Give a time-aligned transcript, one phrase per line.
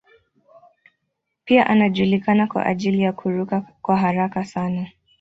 [1.45, 4.87] Pia anajulikana kwa ajili ya kuruka kwa haraka sana.